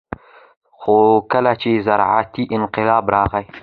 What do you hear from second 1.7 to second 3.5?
زراعتي انقلاب راغى